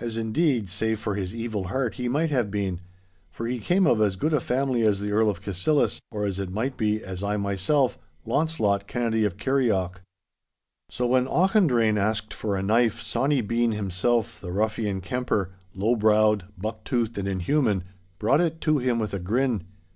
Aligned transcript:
As, 0.00 0.16
indeed, 0.16 0.68
save 0.68 0.98
for 0.98 1.14
his 1.14 1.32
evil 1.32 1.68
heart 1.68 1.94
he 1.94 2.08
might 2.08 2.30
have 2.30 2.50
been, 2.50 2.80
for 3.30 3.46
he 3.46 3.60
came 3.60 3.86
of 3.86 4.00
as 4.02 4.16
good 4.16 4.32
a 4.32 4.40
family 4.40 4.82
as 4.82 4.98
the 4.98 5.12
Earl 5.12 5.30
of 5.30 5.40
Cassillis, 5.40 6.00
or, 6.10 6.26
as 6.26 6.40
it 6.40 6.50
might 6.50 6.76
be, 6.76 7.00
as 7.04 7.22
I 7.22 7.36
myself, 7.36 7.96
Launcelot 8.26 8.88
Kennedy 8.88 9.24
of 9.24 9.36
Kirrieoch. 9.36 10.02
So 10.90 11.06
when 11.06 11.28
Auchendrayne 11.28 11.98
asked 12.00 12.34
for 12.34 12.56
a 12.56 12.64
knife, 12.64 13.00
Sawny 13.00 13.42
Bean 13.42 13.70
himself, 13.70 14.40
the 14.40 14.50
ruffian 14.50 15.00
kemper, 15.00 15.50
low 15.72 15.94
browed, 15.94 16.46
buck 16.58 16.82
toothed, 16.82 17.16
and 17.16 17.28
inhuman, 17.28 17.84
brought 18.18 18.40
it 18.40 18.60
to 18.62 18.78
him 18.78 18.98
with 18.98 19.14
a 19.14 19.20
grin. 19.20 19.62